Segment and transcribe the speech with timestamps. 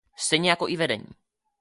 [0.15, 1.07] Stejně jako i vedení.